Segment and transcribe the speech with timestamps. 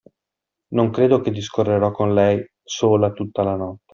[0.69, 3.89] Non credo che discorrerò con lei sola tutta la notte!